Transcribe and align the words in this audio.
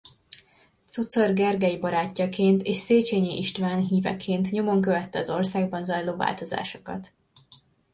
Czuczor 0.89 1.33
Gergely 1.33 1.77
barátjaként 1.79 2.61
és 2.63 2.77
Széchenyi 2.77 3.37
István 3.37 3.81
híveként 3.81 4.49
nyomon 4.51 4.81
követte 4.81 5.19
az 5.19 5.29
országban 5.29 5.83
zajló 5.83 6.15
változásokat. 6.15 7.13